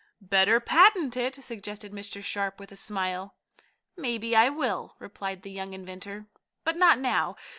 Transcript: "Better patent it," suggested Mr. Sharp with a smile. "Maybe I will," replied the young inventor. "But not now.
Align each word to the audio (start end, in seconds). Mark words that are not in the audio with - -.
"Better 0.19 0.59
patent 0.59 1.15
it," 1.15 1.35
suggested 1.43 1.91
Mr. 1.91 2.23
Sharp 2.23 2.59
with 2.59 2.71
a 2.71 2.75
smile. 2.75 3.35
"Maybe 3.95 4.35
I 4.35 4.49
will," 4.49 4.95
replied 4.97 5.43
the 5.43 5.51
young 5.51 5.73
inventor. 5.75 6.25
"But 6.63 6.75
not 6.75 6.97
now. 6.97 7.35